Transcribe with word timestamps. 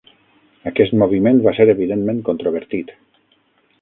Aquest 0.69 0.95
moviment 1.01 1.41
va 1.47 1.55
ser 1.59 1.69
evidentment 1.75 2.25
controvertit. 2.31 2.95